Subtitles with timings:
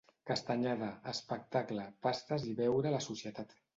[0.29, 3.55] Castanyada: espectacle, pastes i beure a la societat.